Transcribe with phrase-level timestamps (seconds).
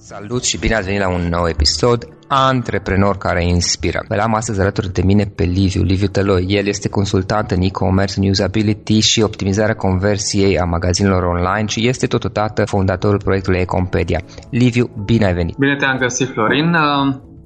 [0.00, 4.04] Salut și bine ați venit la un nou episod Antreprenor care inspiră.
[4.08, 6.44] Îl am astăzi alături de mine pe Liviu, Liviu Tăloi.
[6.48, 12.06] El este consultant în e-commerce, în usability și optimizarea conversiei a magazinelor online și este
[12.06, 14.20] totodată fondatorul proiectului Ecompedia.
[14.50, 15.56] Liviu, bine ai venit!
[15.56, 16.76] Bine te-am găsit, Florin!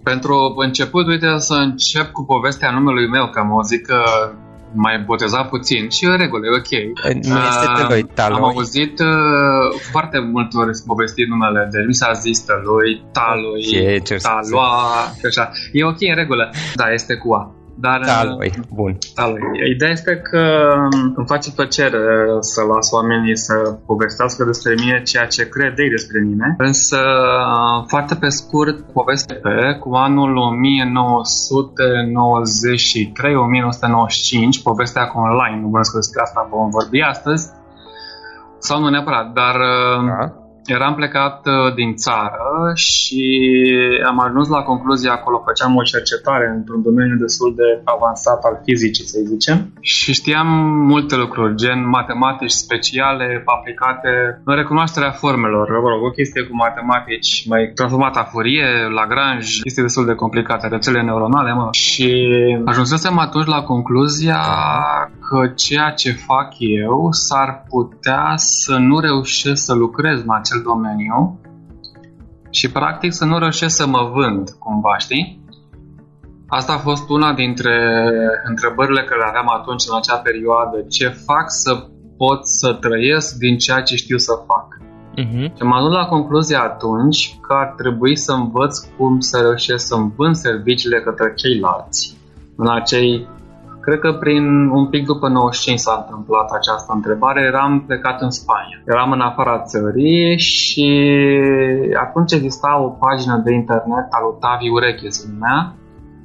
[0.03, 4.03] Pentru început, uite să încep cu povestea numelui meu, că mă zic că
[4.75, 6.72] mai botezat puțin și în regulă, e ok.
[7.14, 8.39] Nu este Tăloi, Taloi.
[8.39, 14.16] Am auzit uh, foarte multe ori povestit numele de mi s-a zis Tăloi, Taloi, Ce,
[14.22, 14.72] Taloa,
[15.29, 15.50] așa.
[15.72, 16.50] E ok, în regulă.
[16.75, 17.61] Da, este cu A.
[17.75, 18.99] Dar, Taloi, bun.
[19.14, 19.40] Taloi.
[19.75, 20.43] Ideea este că
[21.17, 22.03] îmi face plăcere
[22.40, 23.54] să las oamenii să
[23.86, 26.54] povestească despre mine ceea ce cred ei despre mine.
[26.58, 26.99] Însă,
[27.86, 30.32] foarte pe scurt, poveste pe cu anul
[34.58, 37.50] 1993-1995, povestea cu online, nu bănesc că despre asta vom vorbi astăzi,
[38.58, 39.56] sau nu neapărat, dar
[40.19, 43.25] da eram plecat uh, din țară și
[44.06, 49.06] am ajuns la concluzia acolo, făceam o cercetare într-un domeniu destul de avansat al fizicii,
[49.06, 50.48] să zicem, și știam
[50.92, 55.66] multe lucruri, gen matematici speciale aplicate în recunoașterea formelor.
[55.82, 60.69] Mă rog, o chestie cu matematici mai transformat a Fourier, Lagrange, chestii destul de complicate,
[60.69, 61.69] rețele neuronale, mă.
[61.70, 62.08] Și
[62.64, 64.41] ajunsesem atunci la concluzia
[65.28, 71.41] că ceea ce fac eu s-ar putea să nu reușesc să lucrez în acel domeniu
[72.50, 75.41] și practic să nu reușesc să mă vând cumva, știi?
[76.48, 77.75] Asta a fost una dintre
[78.44, 80.77] întrebările care le aveam atunci în acea perioadă.
[80.89, 81.86] Ce fac să
[82.17, 84.69] pot să trăiesc din ceea ce știu să fac?
[85.22, 85.47] Uh-huh.
[85.56, 90.12] Și am ajuns la concluzia atunci că ar trebui să învăț cum să reușesc să-mi
[90.16, 92.16] vând serviciile către ceilalți
[92.56, 93.28] în acei
[93.84, 97.41] Cred că prin un pic după 95 s-a întâmplat această întrebare.
[97.42, 98.83] Eram plecat în Spania.
[98.86, 100.88] Eram în afara țării și
[102.06, 105.75] atunci exista o pagină de internet al lui Tavi Ureche, se numea.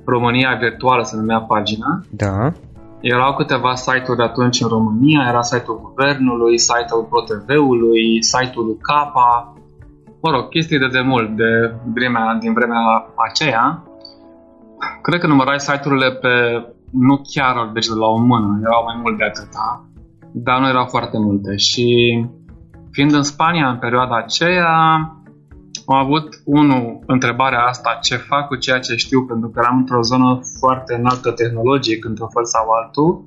[0.06, 2.02] România Virtuală se numea pagina.
[2.10, 2.52] Da.
[3.00, 9.54] Erau câteva site-uri atunci în România, era site-ul Guvernului, site-ul ProTV-ului, site-ul lui Capa,
[10.22, 12.84] mă rog, chestii de demult, de vremea, din vremea
[13.28, 13.84] aceea.
[15.02, 16.34] Cred că numărai site-urile pe
[16.92, 19.86] nu chiar deci de la o mână, erau mai mult de atâta,
[20.32, 21.56] dar nu erau foarte multe.
[21.56, 21.86] Și
[22.92, 24.76] fiind în Spania în perioada aceea,
[25.86, 30.02] am avut, unul, întrebarea asta, ce fac cu ceea ce știu, pentru că eram într-o
[30.02, 33.26] zonă foarte înaltă tehnologic, într-un fel sau altul,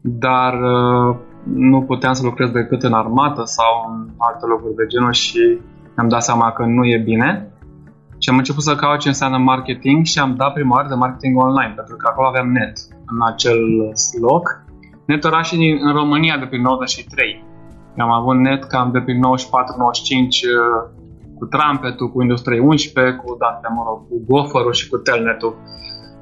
[0.00, 5.12] dar uh, nu puteam să lucrez decât în armată sau în alte locuri de genul
[5.12, 5.58] și
[5.96, 7.48] mi-am dat seama că nu e bine.
[8.24, 11.34] Și am început să caut ce înseamnă marketing și am dat prima oară de marketing
[11.46, 12.76] online, pentru că acolo aveam net
[13.12, 13.58] în acel
[14.20, 14.44] loc.
[15.06, 15.54] Net era și
[15.86, 17.44] în România de prin 93.
[17.98, 19.30] Am avut net cam de prin 94-95 uh,
[21.38, 25.54] cu Trampetul, cu Industrie 11, cu date, mă rog, cu Gopher și cu Telnetul.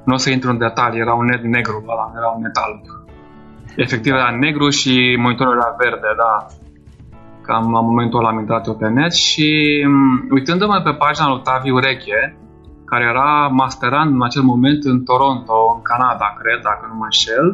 [0.05, 2.81] Nu o să intru în detalii, era un net negru ăla, era un net alb.
[3.75, 4.93] Efectiv era negru și
[5.23, 6.31] monitorul era verde, da
[7.47, 9.47] cam la momentul ăla am intrat eu pe net și
[9.87, 12.37] mm, uitându-mă pe pagina lui Tavi Ureche,
[12.85, 17.47] care era masterand în acel moment în Toronto, în Canada, cred, dacă nu mă înșel,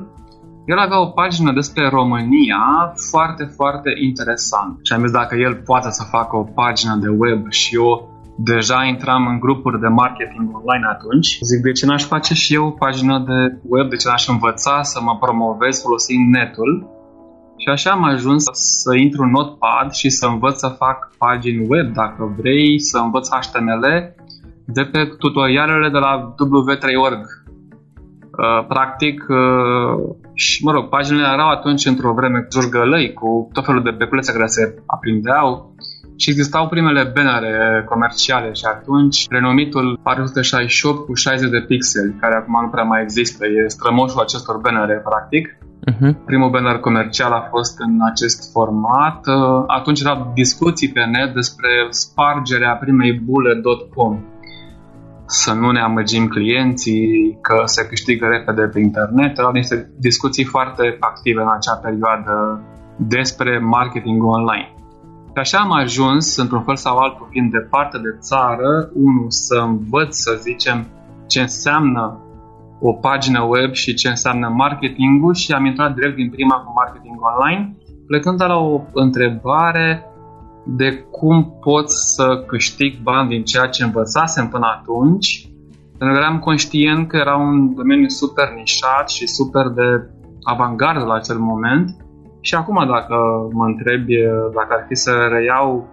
[0.72, 4.79] el avea o pagină despre România foarte, foarte interesant.
[4.85, 8.83] Și am zis dacă el poate să facă o pagină de web și eu deja
[8.83, 11.38] intram în grupuri de marketing online atunci.
[11.41, 14.81] Zic, de ce n-aș face și eu o pagină de web, de ce n-aș învăța
[14.81, 16.72] să mă promovez folosind netul
[17.62, 21.94] și așa am ajuns să intru în Notepad și să învăț să fac pagini web,
[21.94, 23.86] dacă vrei, să învăț HTML
[24.66, 27.22] de pe tutorialele de la W3org.
[27.22, 33.84] Uh, practic, uh, și mă rog, paginile erau atunci într-o vreme jurgălăi cu tot felul
[33.84, 35.76] de beculețe care se aprindeau
[36.16, 42.59] și existau primele bannere comerciale și atunci renumitul 468 cu 60 de pixeli, care acum
[42.62, 46.25] nu prea mai există, e strămoșul acestor bannere, practic, Uh-huh.
[46.25, 49.28] Primul banner comercial a fost în acest format.
[49.28, 54.19] Uh, atunci erau discuții pe net despre spargerea primei bule.com.
[55.26, 59.37] Să nu ne amăgim clienții, că se câștigă repede pe internet.
[59.37, 62.61] Erau niște discuții foarte active în acea perioadă
[62.96, 64.73] despre marketing online.
[65.34, 70.16] Și așa am ajuns, într-un fel sau altul, fiind departe de țară, unul, să învăț,
[70.16, 70.87] să zicem,
[71.28, 72.20] ce înseamnă
[72.81, 77.16] o pagină web și ce înseamnă marketingul și am intrat direct din prima cu marketing
[77.22, 77.76] online,
[78.08, 80.03] plecând de la o întrebare
[80.66, 85.49] de cum pot să câștig bani din ceea ce învățasem până atunci,
[85.97, 90.09] pentru că eram conștient că era un domeniu super nișat și super de
[90.43, 91.96] avangardă la acel moment.
[92.41, 93.16] Și acum dacă
[93.52, 94.14] mă întrebi
[94.53, 95.87] dacă ar fi să reiau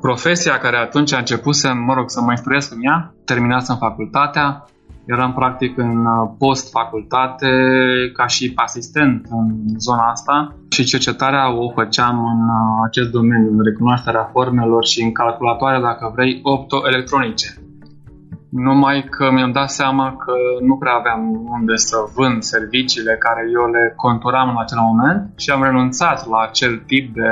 [0.00, 4.64] profesia care atunci a început să, mă rog, să mă instruiesc în ea, terminasem facultatea,
[5.14, 7.50] eram practic în uh, post-facultate
[8.12, 9.46] ca și asistent în
[9.78, 15.12] zona asta și cercetarea o făceam în uh, acest domeniu, în recunoașterea formelor și în
[15.12, 17.48] calculatoare, dacă vrei, optoelectronice.
[18.50, 21.20] Numai că mi-am dat seama că nu prea aveam
[21.56, 26.38] unde să vând serviciile care eu le conturam în acel moment și am renunțat la
[26.48, 27.30] acel tip de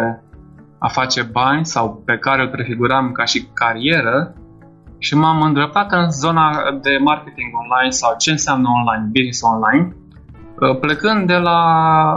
[0.79, 4.35] a face bani sau pe care îl prefiguram ca și carieră
[4.99, 6.51] și m-am îndreptat în zona
[6.83, 9.97] de marketing online sau ce înseamnă online, business online,
[10.61, 11.61] uh, plecând de la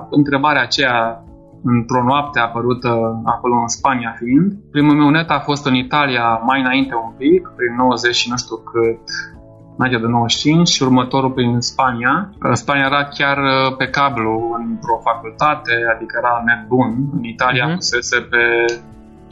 [0.09, 1.23] întrebarea aceea
[1.63, 4.53] într-o noapte apărută acolo în Spania fiind.
[4.71, 8.37] Primul meu net a fost în Italia mai înainte un pic, prin 90 și nu
[8.37, 9.03] știu cât,
[9.77, 12.29] înainte de 95 și următorul prin Spania.
[12.43, 16.89] Uh, Spania era chiar uh, pe cablu într-o facultate, adică era net bun.
[17.17, 17.75] În Italia uh-huh.
[17.75, 18.43] fusese pe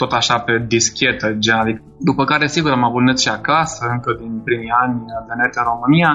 [0.01, 4.09] tot așa pe dischetă, gen, adică, după care sigur am avut net și acasă, încă
[4.21, 4.93] din primii ani
[5.27, 6.11] de net în România.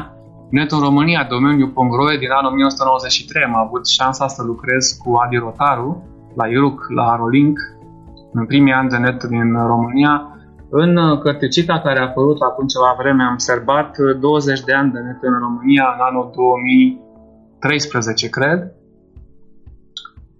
[0.56, 5.36] Net în România, domeniul Pongroe din anul 1993, am avut șansa să lucrez cu Adi
[5.36, 5.90] Rotaru
[6.40, 7.58] la Iruc, la Arolink,
[8.32, 10.14] în primii ani de net din România.
[10.70, 13.90] În cărticica care a apărut acum ceva vreme am serbat
[14.20, 18.60] 20 de ani de net în România în anul 2013, cred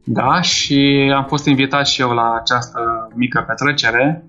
[0.05, 2.81] da, și am fost invitat și eu la această
[3.15, 4.25] mică petrecere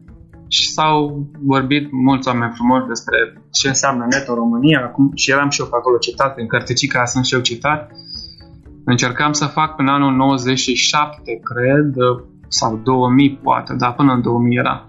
[0.48, 3.18] și s-au vorbit mulți oameni frumoși despre
[3.52, 7.06] ce înseamnă net în România acum, și eram și eu pe acolo citat, în cărticica
[7.06, 7.92] sunt și eu citat.
[8.86, 11.94] Încercam să fac până anul 97, cred,
[12.48, 14.88] sau 2000 poate, dar până în 2000 era.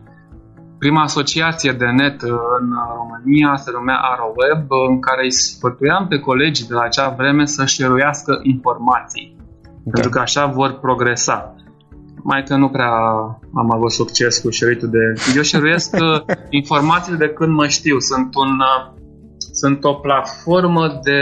[0.79, 2.67] Prima asociație de net în
[2.97, 7.65] România se numea AroWeb, în care îi sfătuiam pe colegii de la acea vreme să
[7.65, 9.37] șeruiască informații
[9.87, 9.93] da.
[9.93, 11.55] pentru că așa vor progresa.
[12.23, 12.93] Mai că nu prea
[13.55, 15.33] am avut succes cu șeruitul de...
[15.37, 17.99] Eu șeruiesc uh, informațiile de când mă știu.
[17.99, 18.93] Sunt, un, uh,
[19.53, 21.21] sunt o platformă de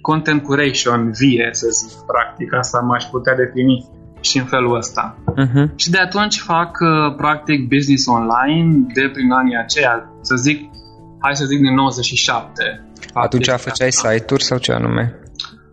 [0.00, 2.54] content curation vie, să zic, practic.
[2.54, 3.88] Asta m-aș putea defini
[4.20, 5.16] și în felul ăsta.
[5.18, 5.74] Uh-huh.
[5.76, 10.70] Și de atunci fac, uh, practic, business online de prin anii aceia, să zic,
[11.18, 12.84] hai să zic din 97.
[13.12, 15.19] Atunci făceai site-uri sau ce anume?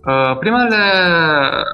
[0.07, 0.83] Uh, primele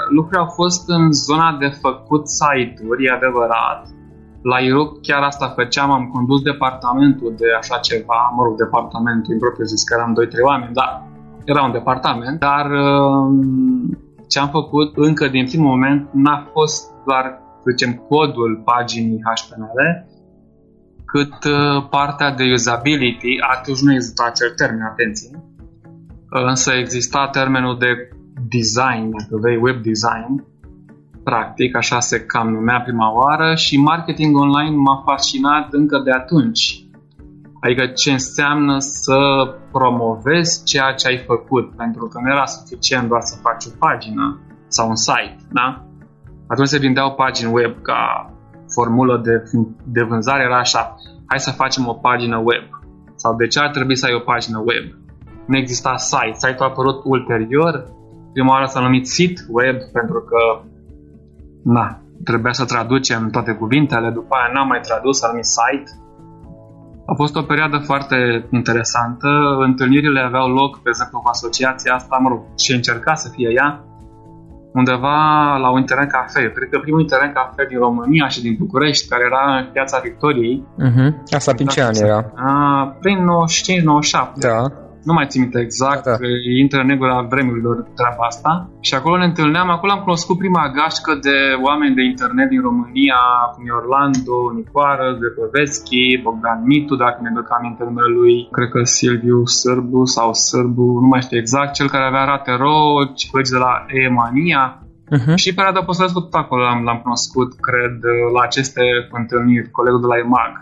[0.10, 3.82] lucruri au fost în zona de făcut site-uri, e adevărat.
[4.42, 9.40] La Iruc chiar asta făceam, am condus departamentul de așa ceva, mă rog, departamentul în
[9.40, 10.88] propriu zis că eram 2-3 oameni, da,
[11.46, 13.26] era un departament, dar uh,
[14.28, 17.26] ce am făcut încă din primul moment n-a fost doar,
[17.62, 19.80] să zicem, codul paginii HTML,
[21.06, 25.44] cât uh, partea de usability, atunci nu exista acel termen, atenție,
[26.30, 27.92] însă exista termenul de
[28.50, 30.45] design, dacă vrei, web design,
[31.24, 36.86] practic, așa se cam numea prima oară și marketing online m-a fascinat încă de atunci.
[37.60, 39.19] Adică ce înseamnă să
[39.72, 44.40] promovezi ceea ce ai făcut, pentru că nu era suficient doar să faci o pagină
[44.68, 45.86] sau un site, da?
[46.48, 48.31] Atunci se vindeau pagini web ca
[48.68, 49.44] formulă de,
[49.84, 52.66] de vânzare, era așa, hai să facem o pagină web.
[53.16, 54.86] Sau de ce ar trebui să ai o pagină web?
[55.48, 57.86] Nu exista site, site-ul a apărut ulterior,
[58.34, 60.62] prima oară s-a numit sit web pentru că
[61.64, 65.92] na, trebuia să traducem toate cuvintele, după aia n-am mai tradus, s-a numit site.
[67.06, 69.28] A fost o perioadă foarte interesantă,
[69.60, 73.84] întâlnirile aveau loc, pe exemplu, cu asociația asta, mă rog, și încerca să fie ea,
[74.74, 75.18] undeva
[75.58, 76.52] la un internet cafe.
[76.52, 80.68] Cred că primul internet cafe din România și din București, care era în piața Victoriei.
[80.88, 81.10] Uh-huh.
[81.36, 82.22] Asta prin ce an era?
[83.00, 84.40] prin 95-97.
[84.40, 86.27] Da nu mai țin minte exact, da, da.
[86.63, 88.69] intră în negura vremurilor treaba asta.
[88.79, 93.22] Și acolo ne întâlneam, acolo am cunoscut prima gașcă de oameni de internet din România,
[93.53, 98.83] cum e Orlando, Nicoară, Grepoveschi, Bogdan Mitu, dacă mi duc aminte numele lui, cred că
[98.83, 103.57] Silviu Sârbu sau Sârbu, nu mai știu exact, cel care avea rate roci, colegi de
[103.65, 104.77] la E-Mania,
[105.17, 105.36] Uh-huh.
[105.36, 107.95] Și Perioada Apostolescu tot acolo l-am, l-am cunoscut, cred,
[108.36, 108.81] la aceste
[109.12, 110.53] întâlniri, colegul de la EMAG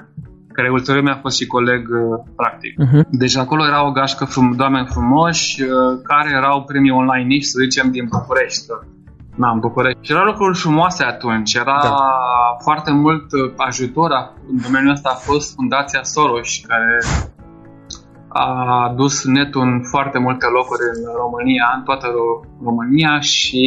[0.53, 2.73] care ulterior mi-a fost și coleg uh, practic.
[2.83, 3.03] Uh-huh.
[3.09, 5.69] Deci acolo era o gașcă frum- de oameni frumoși uh,
[6.03, 8.65] care erau primii online nici, să zicem, din București.
[9.35, 9.99] Na, în București.
[10.01, 11.53] Și erau lucruri frumoase atunci.
[11.53, 11.95] Era da.
[12.63, 14.11] foarte mult uh, ajutor.
[14.51, 16.97] În domeniul ăsta a fost Fundația Soros, care
[18.33, 22.07] a dus netul în foarte multe locuri în România, în toată
[22.63, 23.63] România și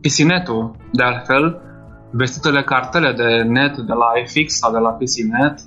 [0.00, 1.60] PCNet-ul, de altfel,
[2.10, 5.60] vestitele cartele de net de la FX sau de la PCNet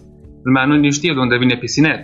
[0.46, 2.04] Lumea nu știe de unde vine Pisinet.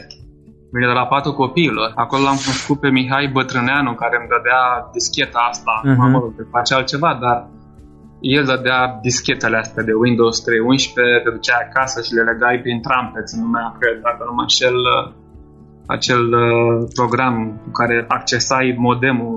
[0.74, 1.92] Vine de la patul copiilor.
[1.96, 4.64] Acolo l-am cunoscut pe Mihai Bătrâneanu, care îmi dădea
[4.96, 5.74] discheta asta.
[5.82, 6.12] Uh-huh.
[6.14, 7.38] Mă rog, face altceva, dar
[8.38, 10.44] el dădea dischetele astea de Windows 3.11,
[11.24, 14.78] te duceai acasă și le legai prin trumpet, se numea, cred, dacă nu mă înșel,
[15.96, 19.36] acel uh, program cu care accesai modemul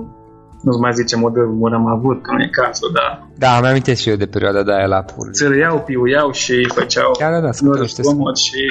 [0.61, 3.07] nu mai zice modemul am avut, că nu e cazul, da.
[3.43, 5.29] Da, am amintesc și eu de perioada de aia la pur.
[5.31, 7.49] Ți iau, piuiau și făceau da, da, da,
[8.01, 8.61] comod și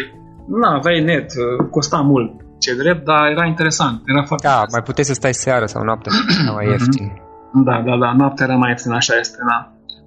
[0.47, 2.33] nu aveai net, uh, costa mult
[2.65, 3.97] ce drept, dar era interesant.
[4.13, 6.09] Era foarte da, mai puteai să stați seara sau noapte,
[6.43, 7.07] era mai ieftin.
[7.69, 9.59] Da, da, da, noaptea era mai ieftin, așa este, da.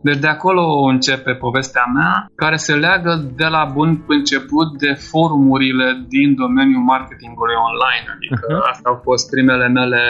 [0.01, 0.63] Deci de acolo
[0.93, 7.57] începe povestea mea, care se leagă de la bun început de forumurile din domeniul marketingului
[7.69, 8.05] online.
[8.15, 8.69] Adică uh-huh.
[8.71, 10.01] astea au fost primele mele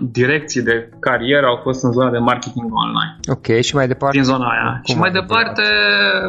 [0.00, 3.12] direcții de carieră au fost în zona de marketing online.
[3.34, 4.16] Ok, și mai departe?
[4.16, 4.80] Din zona aia.
[4.84, 5.62] Cum și mai departe,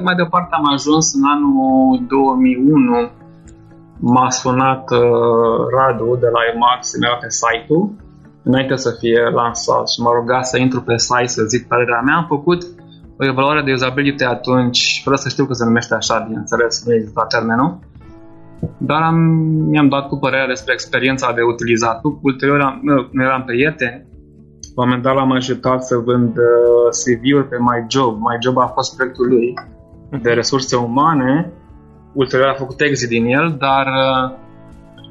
[0.04, 3.12] mai departe am ajuns în anul 2001
[4.00, 5.00] m-a sunat uh,
[5.76, 8.08] Radu de la EMAX, mi-a pe site-ul
[8.44, 12.16] înainte să fie lansat și m-a rugat să intru pe site să zic părerea mea.
[12.16, 12.64] Am făcut
[13.18, 17.26] o evaluare de usability atunci, fără să știu că se numește așa, bineînțeles, nu există
[17.30, 17.80] termenul.
[18.78, 19.16] Dar am,
[19.70, 22.02] mi-am dat cu părerea despre experiența de utilizat.
[22.22, 22.80] Ulterior am,
[23.12, 24.06] nu, eram prieteni,
[24.76, 28.18] la un moment dat l-am ajutat să vând uh, CV-uri pe MyJob.
[28.20, 29.54] MyJob a fost proiectul lui
[30.22, 31.52] de resurse umane.
[32.14, 34.38] Ulterior a făcut exit din el, dar uh,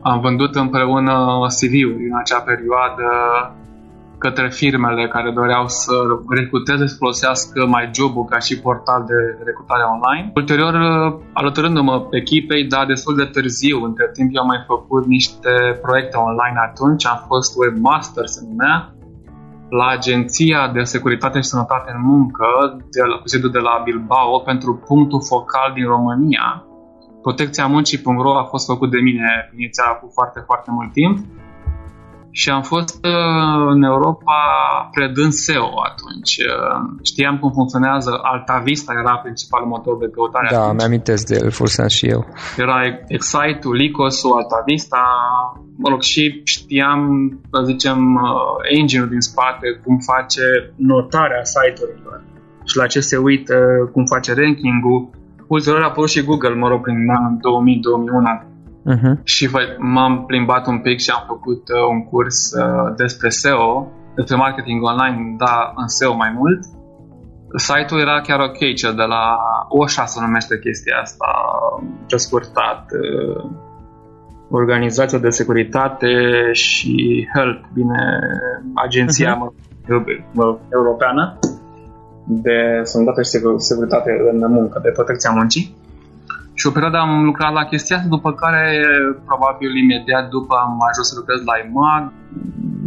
[0.02, 3.04] am vândut împreună CV-uri în acea perioadă
[4.18, 5.94] către firmele care doreau să
[6.28, 10.32] recruteze, să folosească MyJob-ul ca și portal de recrutare online.
[10.34, 10.74] Ulterior,
[11.32, 15.52] alăturându-mă echipei, dar destul de târziu, între timp eu am mai făcut niște
[15.84, 18.92] proiecte online atunci, am fost webmaster, se numea,
[19.68, 22.46] la Agenția de Securitate și Sănătate în Muncă,
[22.94, 26.46] de la, cu sediul de la Bilbao, pentru punctul focal din România.
[27.22, 31.16] Protecția muncii.ro a fost făcut de mine inițial cu foarte, foarte mult timp
[32.40, 34.38] și am fost uh, în Europa
[34.96, 36.34] predând SEO atunci.
[36.36, 36.78] Uh,
[37.10, 42.06] știam cum funcționează Altavista, era principalul motor de căutare Da, mi-amintesc de el, folosea și
[42.14, 42.20] eu.
[42.64, 42.78] Era
[43.16, 45.02] Excite-ul, Lycos-ul, Altavista,
[45.82, 47.00] mă rog, și știam,
[47.52, 50.44] să zicem, uh, engine-ul din spate, cum face
[50.76, 52.18] notarea site-urilor
[52.68, 53.56] și la ce se uită,
[53.92, 55.10] cum face ranking-ul.
[55.46, 57.34] Ulterior a apărut și Google, mă rog, în anul
[58.44, 58.47] 2000-2001
[58.94, 59.22] Uh-huh.
[59.22, 64.36] Și m-am plimbat un pic și am făcut uh, un curs uh, despre SEO, despre
[64.36, 66.64] marketing online, da, în SEO mai mult.
[67.56, 69.36] Site-ul era chiar ok, cel de la
[69.68, 71.26] OSHA se numește chestia asta,
[72.06, 73.50] ce scurtat, uh,
[74.50, 76.08] Organizația de Securitate
[76.52, 78.18] și Health, bine,
[78.74, 80.32] agenția uh-huh.
[80.32, 81.38] mă, europeană
[82.24, 85.76] de sănătate și securitate în muncă, de protecția muncii.
[86.58, 88.64] Și o perioadă am lucrat la chestia asta, după care,
[89.28, 92.04] probabil imediat după, am ajuns să lucrez la IMAG.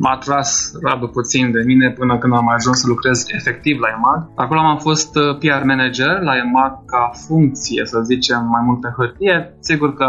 [0.03, 0.51] M-a tras
[0.83, 4.19] Radu puțin de mine până când am ajuns să lucrez efectiv la IMAG.
[4.35, 8.93] Acolo am fost uh, PR manager la IMAG ca funcție, să zicem, mai mult pe
[8.97, 9.35] hârtie.
[9.59, 10.07] Sigur că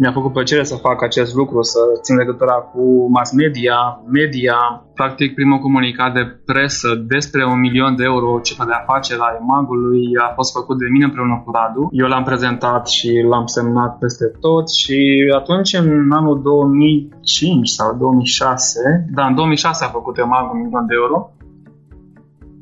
[0.00, 3.78] mi-a făcut plăcere să fac acest lucru, să țin legătura cu mass media,
[4.18, 4.58] media.
[4.94, 10.04] Practic, primul comunicat de presă despre un milion de euro cifră de afaceri la emagului
[10.26, 11.88] a fost făcut de mine împreună cu Radu.
[11.92, 14.98] Eu l-am prezentat și l-am semnat peste tot și
[15.40, 20.94] atunci, în anul 2005 sau 2006, da, în 2006 a făcut emagul un milion de
[21.02, 21.30] euro,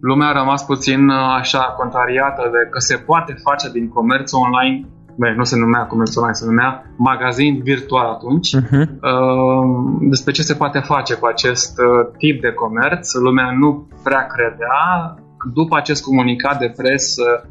[0.01, 4.98] lumea a rămas puțin așa contrariată de că se poate face din comerț online bine,
[5.37, 8.87] nu se numea comerț online, se numea magazin virtual atunci, uh-huh.
[10.01, 13.15] despre ce se poate face cu acest uh, tip de comerț.
[13.15, 15.15] Lumea nu prea credea.
[15.55, 17.49] După acest comunicat de presă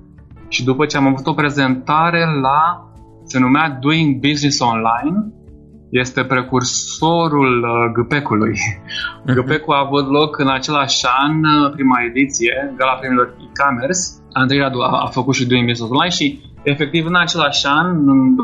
[0.47, 2.91] și după ce am avut o prezentare la,
[3.23, 5.31] se numea Doing Business Online,
[5.89, 8.53] este precursorul uh, GPEC-ului.
[8.53, 9.33] Uh-huh.
[9.35, 14.01] GPEC-ul a avut loc în același an, uh, prima ediție, Gala Premiilor e-commerce.
[14.31, 17.87] Andrei Radu a, a făcut și Doing Business Online și Efectiv, în același an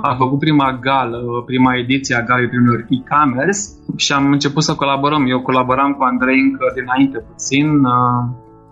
[0.01, 3.61] am făcut prima gală, prima ediție a galei primilor e-commerce
[3.95, 5.29] și am început să colaborăm.
[5.29, 8.21] Eu colaboram cu Andrei încă dinainte puțin, uh,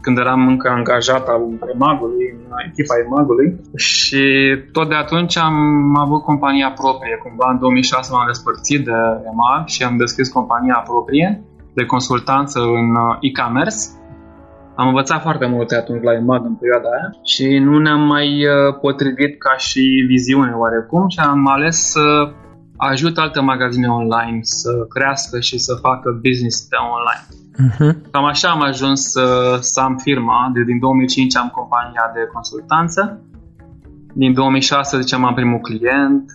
[0.01, 1.41] când eram încă angajat al
[1.73, 4.23] Emagului, în echipa Emagului și
[4.71, 5.57] tot de atunci am
[5.97, 7.15] avut compania proprie.
[7.23, 8.99] Cumva în 2006 m-am despărțit de
[9.31, 13.81] Emag și am deschis compania proprie de consultanță în uh, e-commerce
[14.81, 18.77] am învățat foarte multe atunci la EMAG în perioada aia și nu ne-am mai uh,
[18.81, 22.05] potrivit ca și viziune oarecum și am ales să
[22.77, 27.25] ajut alte magazine online să crească și să facă business pe online.
[27.65, 28.11] Uh-huh.
[28.11, 29.25] Cam așa am ajuns să,
[29.59, 30.51] să am firma.
[30.53, 33.19] De din 2005 am compania de consultanță.
[34.13, 36.25] Din 2006, zicem, am primul client.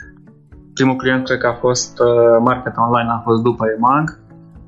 [0.74, 2.06] Primul client cred că a fost uh,
[2.44, 4.06] Market Online, a fost după EMAG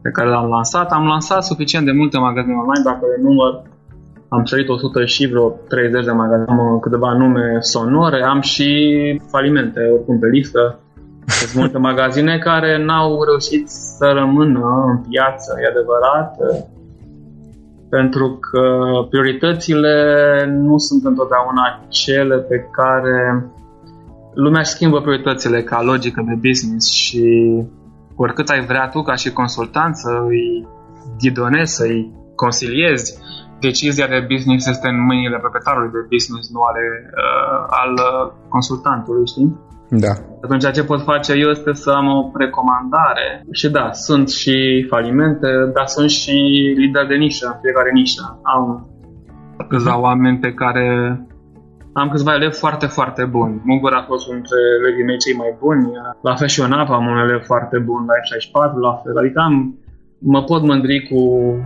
[0.02, 0.90] pe care l-am lansat.
[0.90, 3.52] Am lansat suficient de multe magazine online, dacă le număr,
[4.28, 8.70] am sărit 100 și vreo 30 de magazine, am câteva nume sonore, am și
[9.30, 10.78] falimente oricum pe listă.
[11.26, 16.36] Sunt multe magazine care n-au reușit să rămână în piață, e adevărat,
[17.90, 18.64] pentru că
[19.10, 19.94] prioritățile
[20.50, 23.46] nu sunt întotdeauna cele pe care
[24.34, 27.24] lumea își schimbă prioritățile ca logică de business și
[28.16, 30.66] oricât ai vrea tu ca și consultant să îi
[31.18, 33.18] ghidonezi, să îi consiliezi,
[33.60, 36.84] decizia de business este în mâinile proprietarului de business, nu ale,
[37.22, 39.50] uh, al uh, consultantului, știi?
[39.90, 40.12] Da.
[40.44, 45.48] Atunci ce pot face eu este să am o recomandare și da, sunt și falimente,
[45.74, 46.36] dar sunt și
[46.76, 48.40] lideri de nișă în fiecare nișă.
[48.42, 48.88] Am
[49.68, 50.02] câțiva uh-huh.
[50.02, 50.86] oameni pe care
[51.92, 53.60] am câțiva elevi foarte, foarte buni.
[53.64, 55.82] Mugur a fost unul dintre elevii mei cei mai buni.
[56.22, 59.18] La Fashion Up am un elev foarte bun, la F64 la fel.
[59.18, 59.54] Adică am
[60.18, 61.18] mă pot mândri cu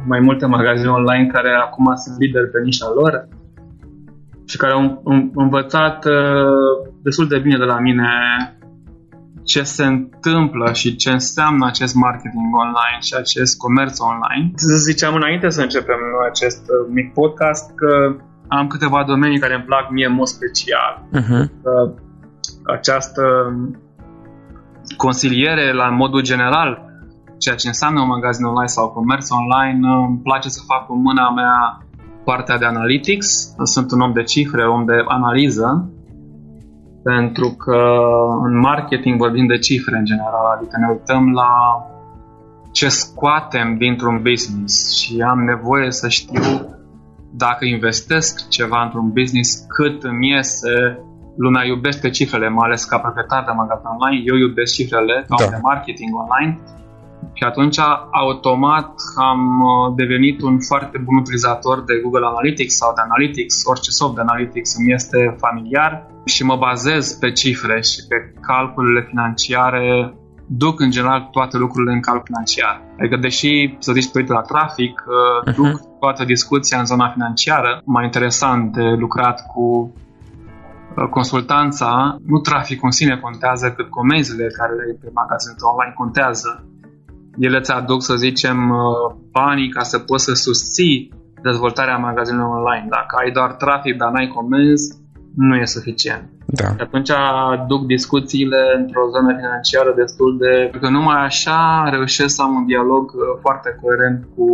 [0.06, 3.28] mai multe magazine online care acum sunt lideri pe nișa lor
[4.47, 5.02] și care au
[5.35, 8.09] învățat uh, destul de bine de la mine
[9.44, 14.52] ce se întâmplă și ce înseamnă acest marketing online și acest comerț online.
[14.87, 15.99] Ziceam înainte să începem
[16.30, 18.16] acest uh, mic podcast că
[18.49, 21.09] am câteva domenii care îmi plac mie în mod special.
[21.18, 21.44] Uh-huh.
[22.64, 23.23] Această
[24.97, 26.91] consiliere la modul general
[27.42, 31.30] ceea ce înseamnă un magazin online sau comerț online, îmi place să fac cu mâna
[31.30, 31.56] mea
[32.25, 33.28] partea de analytics.
[33.75, 35.90] Sunt un om de cifre, om de analiză,
[37.02, 37.80] pentru că
[38.46, 41.52] în marketing vorbim de cifre în general, adică ne uităm la
[42.72, 46.44] ce scoatem dintr-un business și am nevoie să știu
[47.44, 50.75] dacă investesc ceva într-un business, cât îmi iese
[51.37, 55.50] lumea iubește cifrele, mai ales ca proprietar de magazin online, eu iubesc cifrele ca da.
[55.50, 56.61] de marketing online
[57.33, 57.79] și atunci,
[58.11, 63.91] automat, am uh, devenit un foarte bun utilizator de Google Analytics sau de Analytics, orice
[63.91, 70.14] soft de Analytics îmi este familiar și mă bazez pe cifre și pe calculele financiare
[70.47, 72.83] duc în general toate lucrurile în calcul financiar.
[72.99, 75.54] Adică deși, să zici, pe la trafic, uh-huh.
[75.54, 79.93] duc toată discuția în zona financiară, mai interesant de lucrat cu
[80.97, 86.67] uh, consultanța, nu traficul în sine contează, cât comenzile care le pe magazinul online contează
[87.38, 92.86] ele îți aduc, să zicem, uh, banii ca să poți să susții dezvoltarea magazinului online.
[92.88, 95.00] Dacă ai doar trafic, dar n-ai comenzi,
[95.34, 96.25] nu e suficient.
[96.47, 96.64] Da.
[96.64, 97.10] Și atunci
[97.68, 100.52] duc discuțiile într-o zonă financiară destul de...
[100.71, 104.47] Pentru că numai așa reușesc să am un dialog uh, foarte coerent cu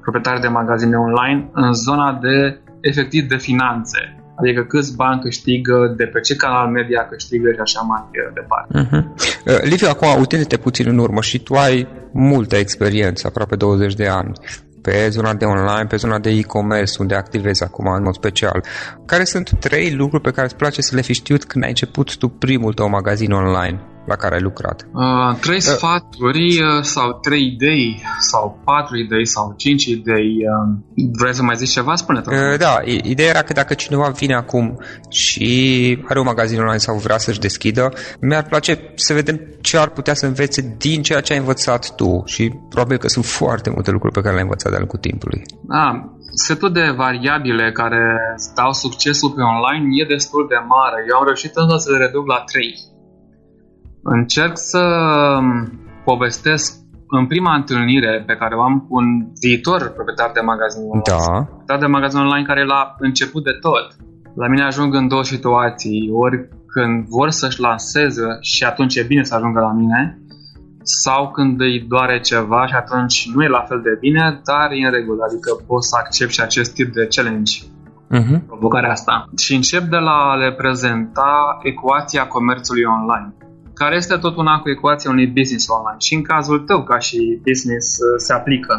[0.00, 6.04] proprietarii de magazine online în zona de efectiv de finanțe adică câți bani câștigă, de
[6.04, 8.02] pe ce canal media câștigă și așa mai
[8.34, 8.70] departe.
[8.80, 9.62] Uh-huh.
[9.62, 14.32] Liviu, acum uitându-te puțin în urmă și tu ai multă experiență, aproape 20 de ani
[14.82, 18.64] pe zona de online, pe zona de e-commerce, unde activezi acum în mod special.
[19.06, 22.16] Care sunt trei lucruri pe care îți place să le fi știut când ai început
[22.16, 23.80] tu primul tău magazin online?
[24.08, 24.86] La care ai lucrat?
[24.92, 25.62] Uh, trei uh.
[25.62, 30.36] sfaturi uh, sau trei idei sau patru idei sau cinci idei.
[30.52, 31.94] Uh, vrei să mai zici ceva?
[31.94, 35.52] spune uh, Da, ideea era că dacă cineva vine acum și
[36.08, 40.14] are un magazin online sau vrea să-și deschidă, mi-ar place să vedem ce ar putea
[40.14, 44.14] să învețe din ceea ce ai învățat tu și probabil că sunt foarte multe lucruri
[44.14, 45.42] pe care le-ai învățat de-a lungul timpului.
[45.74, 45.86] Da,
[46.46, 48.04] setul de variabile care
[48.36, 50.98] stau succesul pe online e destul de mare.
[51.10, 52.74] Eu am reușit însă să le reduc la 3.
[54.10, 54.84] Încerc să
[55.38, 56.72] um, povestesc
[57.08, 59.08] în prima întâlnire pe care o am cu un
[59.40, 61.44] viitor proprietar de magazin online, da.
[61.44, 63.86] proprietar de magazin online care la început de tot.
[64.34, 69.22] La mine ajung în două situații, ori când vor să-și lanseze și atunci e bine
[69.22, 70.18] să ajungă la mine,
[70.82, 74.84] sau când îi doare ceva și atunci nu e la fel de bine, dar e
[74.86, 77.58] în regulă, adică pot să accept și acest tip de challenge,
[78.16, 78.46] uh-huh.
[78.46, 79.28] provocarea asta.
[79.36, 83.37] Și încep de la a le prezenta ecuația comerțului online
[83.78, 86.00] care este tot una cu ecuația unui business online.
[86.06, 88.74] Și în cazul tău, ca și business, uh, se aplică.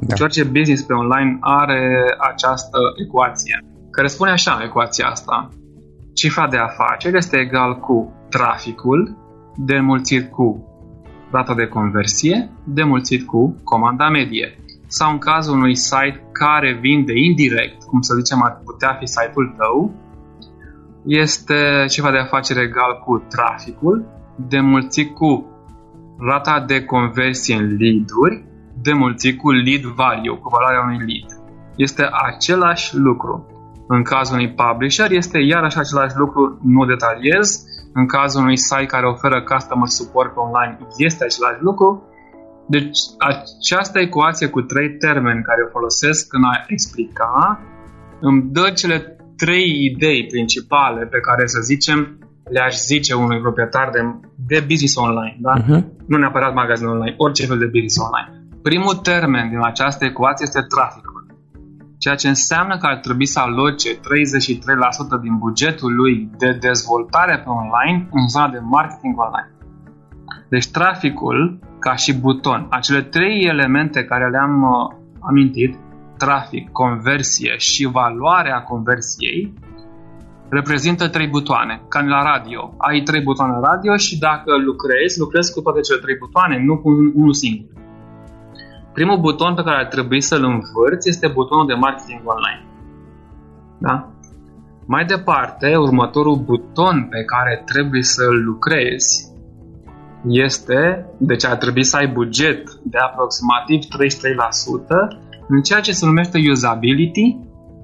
[0.00, 0.06] Da.
[0.06, 1.82] Deci orice business pe online are
[2.32, 5.48] această ecuație, care spune așa, ecuația asta.
[6.14, 9.16] Cifra de afaceri este egal cu traficul
[9.56, 10.68] de mulțit cu
[11.30, 14.58] data de conversie de mulțit cu comanda medie.
[14.86, 19.54] Sau în cazul unui site care vinde indirect, cum să zicem ar putea fi site-ul
[19.56, 19.94] tău,
[21.04, 24.04] este cifra de afaceri egal cu traficul
[24.36, 25.46] demulțit cu
[26.18, 28.44] rata de conversie în lead-uri,
[28.82, 31.30] demulțit cu lead value, cu valoarea unui lead.
[31.76, 33.46] Este același lucru.
[33.88, 37.64] În cazul unui publisher este iarăși același lucru, nu detaliez.
[37.92, 42.02] În cazul unui site care oferă customer support pe online este același lucru.
[42.68, 47.60] Deci această ecuație cu trei termeni care o folosesc în a explica
[48.20, 52.18] îmi dă cele trei idei principale pe care, să zicem,
[52.50, 54.00] le-aș zice unui proprietar de,
[54.46, 55.52] de business online, da?
[55.52, 55.84] Uh-huh.
[56.06, 58.46] Nu neapărat magazin online, orice fel de business online.
[58.62, 61.26] Primul termen din această ecuație este traficul.
[61.98, 63.98] Ceea ce înseamnă că ar trebui să aloce 33%
[65.22, 69.52] din bugetul lui de dezvoltare pe online în zona de marketing online.
[70.48, 75.78] Deci traficul ca și buton, acele trei elemente care le-am uh, amintit,
[76.18, 79.52] trafic, conversie și valoarea conversiei,
[80.48, 82.74] reprezintă trei butoane, ca la radio.
[82.78, 86.88] Ai trei butoane radio și dacă lucrezi, lucrezi cu toate cele trei butoane, nu cu
[87.14, 87.68] unul singur.
[88.92, 92.64] Primul buton pe care ar trebui să-l învârți este butonul de marketing online.
[93.78, 94.08] Da?
[94.86, 99.32] Mai departe, următorul buton pe care trebuie să-l lucrezi
[100.26, 103.84] este, deci ar trebui să ai buget de aproximativ 33%
[105.48, 107.36] în ceea ce se numește usability,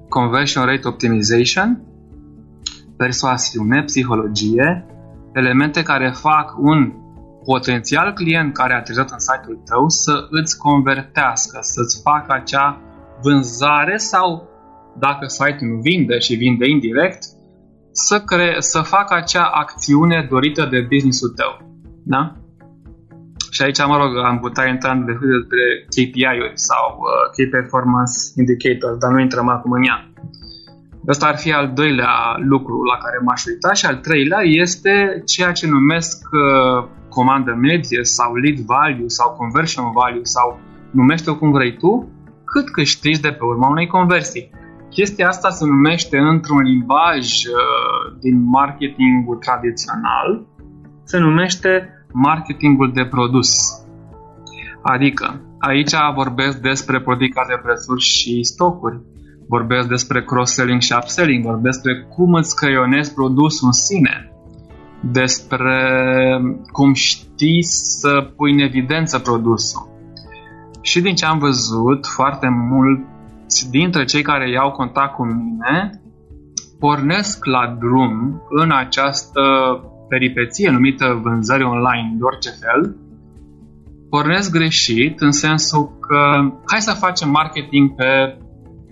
[0.09, 1.81] conversion rate optimization,
[3.03, 4.85] persoasiune, psihologie,
[5.33, 6.79] elemente care fac un
[7.43, 12.81] potențial client care a aterizat în site-ul tău să îți convertească, să-ți facă acea
[13.21, 14.49] vânzare sau
[14.99, 17.21] dacă site-ul nu vinde și vinde indirect,
[17.91, 21.51] să, cre- să facă acea acțiune dorită de business-ul tău.
[22.03, 22.35] Da?
[23.51, 28.97] Și aici, mă rog, am putea intra în despre KPI-uri sau uh, Key Performance Indicators,
[28.97, 30.10] dar nu intrăm acum în ea.
[31.07, 35.51] Ăsta ar fi al doilea lucru la care m-aș uita și al treilea este ceea
[35.51, 40.59] ce numesc uh, comandă medie sau lead value sau conversion value sau
[40.91, 42.09] numește-o cum vrei tu,
[42.45, 44.49] cât câștigi de pe urma unei conversii.
[44.89, 50.45] Chestia asta se numește într-un limbaj uh, din marketingul tradițional,
[51.03, 53.49] se numește marketingul de produs.
[54.81, 59.01] Adică, aici vorbesc despre politica de prețuri și stocuri,
[59.55, 64.31] vorbesc despre cross-selling și upselling, vorbesc despre cum îți creionezi produsul în sine,
[65.01, 65.77] despre
[66.71, 69.89] cum știi să pui în evidență produsul.
[70.81, 76.01] Și din ce am văzut, foarte mulți dintre cei care iau contact cu mine
[76.79, 79.41] pornesc la drum în această
[80.07, 82.95] peripeție numită vânzări online de orice fel,
[84.09, 86.19] pornesc greșit în sensul că
[86.65, 88.37] hai să facem marketing pe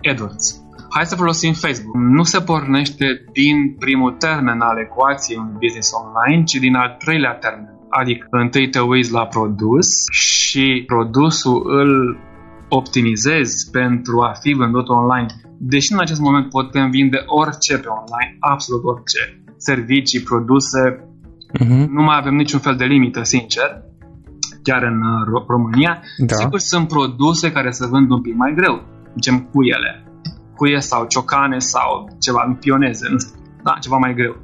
[0.02, 0.60] AdWords.
[0.88, 1.96] Hai să folosim Facebook.
[1.96, 7.32] Nu se pornește din primul termen al ecuației un business online, ci din al treilea
[7.32, 7.74] termen.
[7.88, 12.18] Adică întâi te uiți la produs și produsul îl
[12.68, 15.26] optimizezi pentru a fi vândut online.
[15.58, 20.80] Deși în acest moment putem vinde orice pe online, absolut orice, servicii, produse,
[21.58, 21.86] uh-huh.
[21.96, 23.82] nu mai avem niciun fel de limită, sincer,
[24.62, 26.02] chiar în uh, România.
[26.26, 26.34] Da.
[26.34, 28.82] Sigur, sunt produse care se vând un pic mai greu
[29.14, 30.04] zicem, cuiele.
[30.56, 34.36] Cuie sau ciocane sau ceva, pioneze, nu știu, da, ceva mai greu.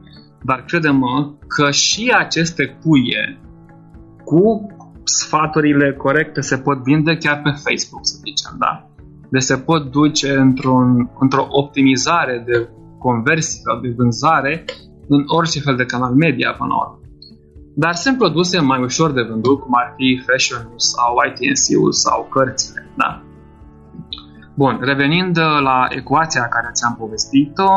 [0.43, 1.01] Dar credem
[1.47, 3.41] că și aceste cuie
[4.25, 4.67] cu
[5.05, 8.91] sfaturile corecte se pot vinde chiar pe Facebook, să zicem, da?
[9.31, 14.65] Deci se pot duce într-un, într-o optimizare de conversie sau de vânzare
[15.09, 17.01] în orice fel de canal media până la urmă.
[17.75, 22.91] Dar sunt produse mai ușor de vândut, cum ar fi fashion sau ITNC-ul sau cărțile,
[22.97, 23.23] da?
[24.59, 27.71] Bun, revenind uh, la ecuația care ți-am povestit-o,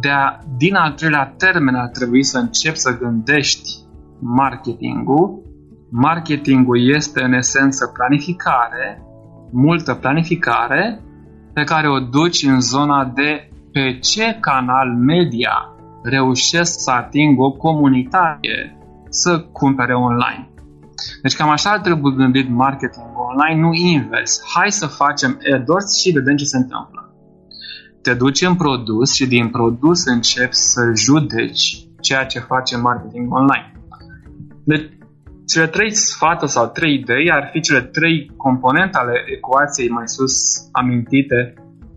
[0.00, 3.70] de a, din al treilea termen ar trebui să începi să gândești
[4.18, 5.42] marketingul.
[5.90, 9.02] Marketingul este în esență planificare,
[9.50, 11.00] multă planificare,
[11.52, 17.50] pe care o duci în zona de pe ce canal media reușesc să ating o
[17.50, 20.48] comunitate să cumpere online.
[21.22, 24.42] Deci cam așa ar trebui gândit marketing online, nu invers.
[24.54, 27.14] Hai să facem AdWords și vedem ce se întâmplă.
[28.02, 33.72] Te duci în produs și din produs începi să judeci ceea ce face marketing online.
[34.64, 34.90] Deci,
[35.46, 40.34] cele trei sfaturi sau trei idei ar fi cele trei componente ale ecuației mai sus
[40.72, 41.54] amintite.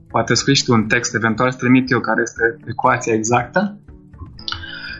[0.08, 3.80] Poate scrii tu un text, eventual să trimit eu care este ecuația exactă.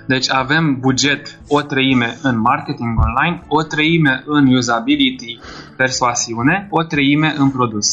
[0.08, 5.40] Deci avem buget o treime în marketing online, o treime în usability,
[5.78, 7.88] persoasiune, o treime în produs.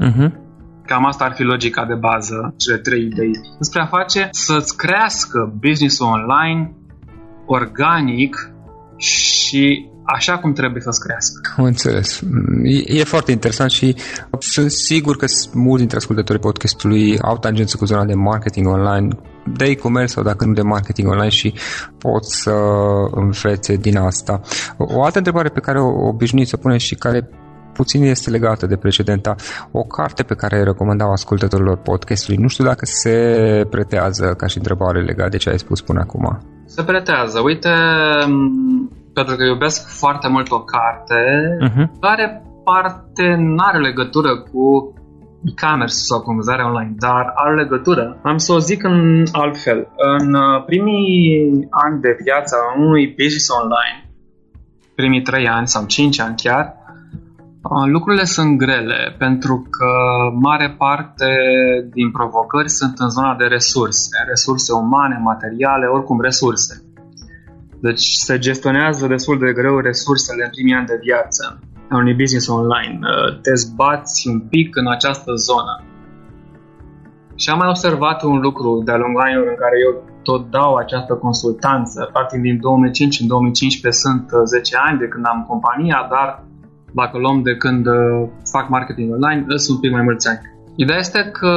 [0.00, 0.30] Uh-huh.
[0.86, 3.30] Cam asta ar fi logica de bază, cele trei idei.
[3.58, 6.72] Despre a face să-ți crească business online
[7.46, 8.50] organic
[8.96, 11.54] și așa cum trebuie să-ți crească.
[11.56, 12.20] Am înțeles.
[12.62, 13.96] E, e foarte interesant și
[14.38, 19.08] sunt sigur că mulți dintre ascultătorii podcastului au tangență cu zona de marketing online,
[19.56, 21.54] de e-commerce sau dacă nu de marketing online și
[21.98, 22.54] pot să
[23.10, 24.40] învețe din asta.
[24.76, 27.28] O altă întrebare pe care o obișnuiți să pune și care
[27.72, 29.34] puțin este legată de precedenta.
[29.72, 33.16] O carte pe care recomandau ascultătorilor podcastului, nu știu dacă se
[33.70, 36.24] pretează ca și întrebare legată de ce ai spus până acum.
[36.64, 37.40] Se pretează.
[37.40, 37.72] Uite,
[39.12, 41.20] pentru că iubesc foarte mult o carte
[41.66, 41.86] uh-huh.
[42.00, 44.92] care parte nu are legătură cu
[45.44, 48.18] e-commerce sau cu vânzarea online, dar are legătură.
[48.22, 49.88] Am să o zic în altfel.
[49.96, 54.10] În uh, primii ani de viață a unui business online,
[54.94, 56.74] primii 3 ani sau 5 ani chiar,
[57.62, 59.90] uh, lucrurile sunt grele pentru că
[60.40, 61.30] mare parte
[61.92, 66.82] din provocări sunt în zona de resurse, resurse umane, materiale, oricum resurse.
[67.80, 72.48] Deci se gestionează destul de greu resursele în primii ani de viață a unui business
[72.48, 72.98] online.
[73.02, 75.82] Uh, te zbați un pic în această zonă.
[77.34, 81.14] Și am mai observat un lucru de-a lungul anilor în care eu tot dau această
[81.14, 82.08] consultanță.
[82.12, 86.44] Practic din 2005 în 2015 sunt 10 uh, ani de când am compania, dar
[86.92, 90.40] dacă luăm de când uh, fac marketing online, sunt un pic mai mulți ani.
[90.76, 91.54] Ideea este că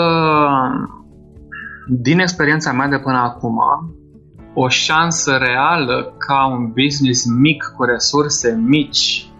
[1.87, 3.57] din experiența mea de până acum,
[4.53, 9.30] o șansă reală ca un business mic cu resurse mici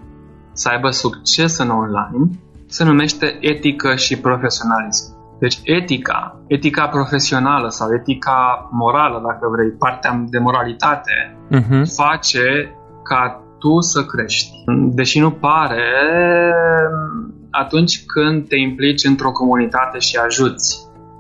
[0.53, 2.29] să aibă succes în online
[2.67, 5.19] se numește etică și profesionalism.
[5.39, 11.83] Deci etica, etica profesională sau etica morală, dacă vrei, partea de moralitate, uh-huh.
[11.95, 14.51] face ca tu să crești.
[14.93, 15.83] Deși nu pare,
[17.49, 20.77] atunci când te implici într-o comunitate și ajuți,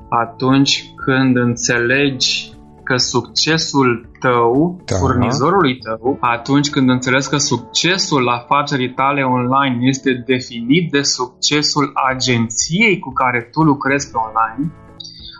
[0.09, 2.53] atunci când înțelegi
[2.91, 4.95] că succesul tău, da.
[4.95, 12.99] furnizorului tău, atunci când înțelegi că succesul afacerii tale online este definit de succesul agenției
[12.99, 14.73] cu care tu lucrezi pe online,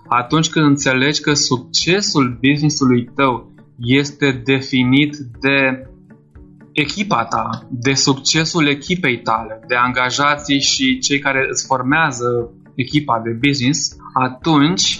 [0.08, 5.58] atunci când înțelegi că succesul businessului tău este definit de
[6.72, 13.38] echipa ta, de succesul echipei tale, de angajații și cei care îți formează echipa de
[13.48, 15.00] business, atunci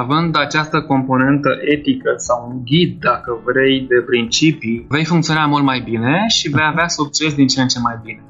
[0.00, 5.80] având această componentă etică sau un ghid, dacă vrei, de principii, vei funcționa mult mai
[5.80, 8.22] bine și vei avea succes din ce în ce mai bine.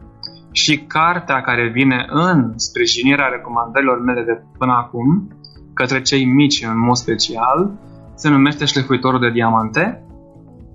[0.52, 5.36] Și cartea care vine în sprijinirea recomandărilor mele de până acum,
[5.74, 7.70] către cei mici în mod special,
[8.14, 10.04] se numește Șlefuitorul de Diamante.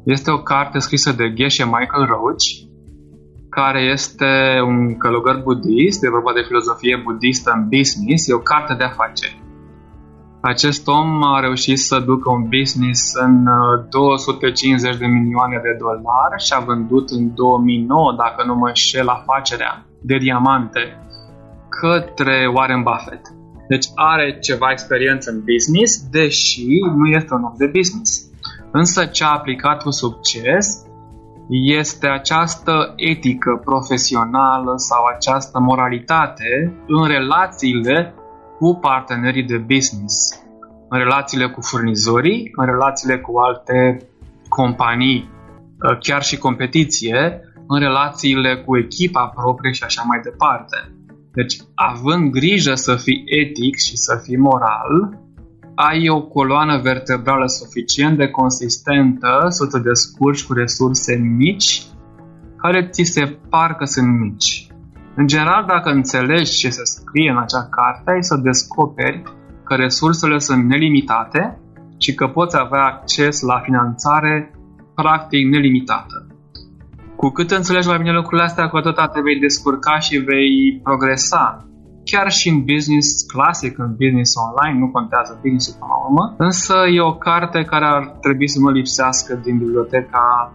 [0.03, 2.47] Este o carte scrisă de Geshe Michael Roach,
[3.49, 8.73] care este un călugăr budist, e vorba de filozofie budistă în business, e o carte
[8.73, 9.45] de afaceri.
[10.53, 13.47] Acest om a reușit să ducă un business în
[13.89, 19.07] 250 uh, de milioane de dolari și a vândut în 2009, dacă nu mă înșel,
[19.07, 20.81] afacerea de diamante
[21.69, 23.21] către Warren Buffett.
[23.67, 28.11] Deci are ceva experiență în business, deși nu este un om de business.
[28.71, 30.85] Însă ce a aplicat cu succes
[31.81, 38.13] este această etică profesională sau această moralitate în relațiile
[38.57, 40.43] cu partenerii de business,
[40.89, 44.07] în relațiile cu furnizorii, în relațiile cu alte
[44.49, 50.91] companii, uh, chiar și competiție, în relațiile cu echipa proprie și așa mai departe.
[51.33, 55.19] Deci, având grijă să fii etic și să fii moral,
[55.75, 61.85] ai o coloană vertebrală suficient de consistentă să te descurci cu resurse mici
[62.57, 64.67] care ți se par că sunt mici.
[65.19, 69.23] În general, dacă înțelegi ce se scrie în acea carte, ai să descoperi
[69.63, 71.59] că resursele sunt nelimitate
[71.97, 74.51] și că poți avea acces la finanțare
[74.95, 76.27] practic nelimitată.
[77.15, 81.67] Cu cât înțelegi mai bine lucrurile astea, cu atât te vei descurca și vei progresa.
[82.03, 86.75] Chiar și în business clasic, în business online, nu contează business până la urmă, însă
[86.95, 90.53] e o carte care ar trebui să nu lipsească din biblioteca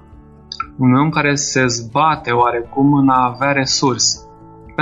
[0.78, 4.30] unui om care se zbate oarecum în a avea resurse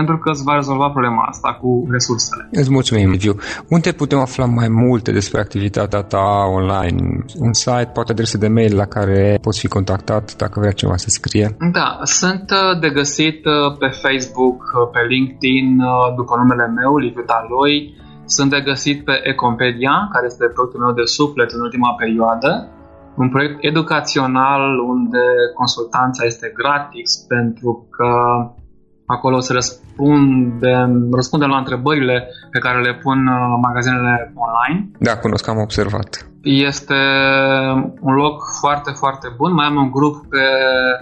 [0.04, 2.48] pentru că îți va rezolva problema asta cu resursele.
[2.52, 3.34] Îți mulțumim, Liviu.
[3.68, 6.26] Unde putem afla mai multe despre activitatea ta
[6.58, 7.24] online?
[7.38, 11.08] Un site, poate adrese de mail la care poți fi contactat dacă vrea cineva să
[11.08, 11.56] scrie?
[11.72, 15.68] Da, sunt uh, de găsit uh, pe Facebook, uh, pe LinkedIn,
[16.16, 17.98] după numele meu, Liviu Daloi.
[18.24, 22.50] Sunt de găsit pe Ecompedia, care este proiectul meu de suflet în ultima perioadă
[23.22, 28.10] un proiect educațional unde consultanța este gratis pentru că
[29.16, 30.72] Acolo se răspunde,
[31.12, 32.16] răspunde la întrebările
[32.50, 34.90] pe care le pun uh, magazinele online.
[34.98, 36.26] Da, cunosc, am observat.
[36.42, 37.00] Este
[38.00, 39.52] un loc foarte, foarte bun.
[39.52, 40.44] Mai am un grup pe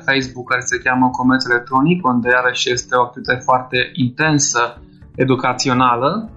[0.06, 4.80] Facebook care se cheamă Comerț Electronic, unde iarăși este o activitate foarte intensă,
[5.14, 6.30] educațională.